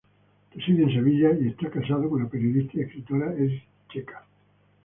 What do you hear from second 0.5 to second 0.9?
Reside en